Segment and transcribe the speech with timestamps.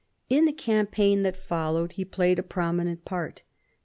[0.29, 3.43] In the campaign that followed he played a prominent part.